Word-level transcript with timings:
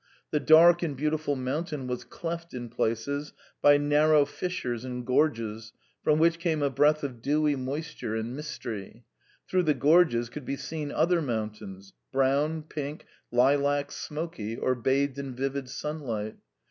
The 0.31 0.39
dark 0.39 0.81
and 0.81 0.97
beautiful 0.97 1.35
mountain 1.35 1.85
was 1.85 2.03
cleft 2.05 2.55
in 2.55 2.69
places 2.69 3.33
by 3.61 3.77
narrow 3.77 4.25
fissures 4.25 4.83
and 4.83 5.05
gorges 5.05 5.73
from 6.03 6.17
which 6.17 6.39
came 6.39 6.63
a 6.63 6.71
breath 6.71 7.03
of 7.03 7.21
dewy 7.21 7.55
moisture 7.55 8.15
and 8.15 8.35
mystery; 8.35 9.03
through 9.47 9.61
the 9.61 9.75
gorges 9.75 10.29
could 10.31 10.43
be 10.43 10.57
seen 10.57 10.91
other 10.91 11.21
mountains, 11.21 11.93
brown, 12.11 12.63
pink, 12.63 13.05
lilac, 13.31 13.91
smoky, 13.91 14.57
or 14.57 14.73
bathed 14.73 15.19
in 15.19 15.35
vivid 15.35 15.69
sunlight. 15.69 16.37